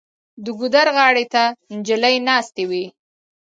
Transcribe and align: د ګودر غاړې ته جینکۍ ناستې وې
د 0.43 0.45
ګودر 0.59 0.87
غاړې 0.95 1.25
ته 1.33 1.43
جینکۍ 1.85 2.15
ناستې 2.27 2.63
وې 2.69 2.85